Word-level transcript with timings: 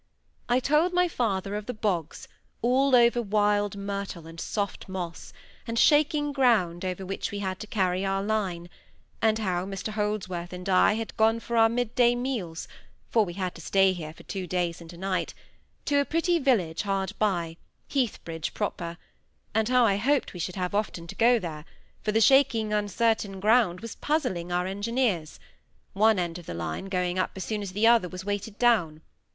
I 0.49 0.59
told 0.59 0.93
my 0.93 1.07
father 1.07 1.53
of 1.53 1.67
the 1.67 1.75
bogs, 1.75 2.27
all 2.63 2.95
over 2.95 3.21
wild 3.21 3.77
myrtle 3.77 4.25
and 4.25 4.39
soft 4.39 4.89
moss, 4.89 5.31
and 5.67 5.77
shaking 5.77 6.31
ground 6.31 6.83
over 6.83 7.05
which 7.05 7.29
we 7.29 7.37
had 7.37 7.59
to 7.59 7.67
carry 7.67 8.03
our 8.03 8.23
line; 8.23 8.67
and 9.21 9.37
how 9.37 9.63
Mr 9.63 9.89
Holdsworth 9.89 10.53
and 10.53 10.67
I 10.67 10.93
had 10.93 11.15
gone 11.17 11.39
for 11.39 11.55
our 11.55 11.69
mid 11.69 11.93
day 11.93 12.15
meals—for 12.15 13.23
we 13.23 13.33
had 13.33 13.53
to 13.53 13.61
stay 13.61 13.93
here 13.93 14.11
for 14.11 14.23
two 14.23 14.47
days 14.47 14.81
and 14.81 14.91
a 14.91 14.97
night—to 14.97 15.99
a 15.99 16.03
pretty 16.05 16.39
village 16.39 16.81
hard 16.81 17.13
by, 17.19 17.57
Heathbridge 17.87 18.55
proper; 18.55 18.97
and 19.53 19.69
how 19.69 19.85
I 19.85 19.97
hoped 19.97 20.33
we 20.33 20.39
should 20.39 20.57
often 20.57 21.03
have 21.03 21.07
to 21.09 21.15
go 21.15 21.37
there, 21.37 21.63
for 22.03 22.11
the 22.11 22.21
shaking, 22.21 22.73
uncertain 22.73 23.39
ground 23.39 23.81
was 23.81 23.93
puzzling 23.97 24.51
our 24.51 24.65
engineers—one 24.65 26.17
end 26.17 26.39
of 26.39 26.47
the 26.47 26.55
line 26.55 26.85
going 26.85 27.19
up 27.19 27.33
as 27.35 27.43
soon 27.43 27.61
as 27.61 27.73
the 27.73 27.85
other 27.85 28.09
was 28.09 28.25
weighted 28.25 28.57
down. 28.57 29.03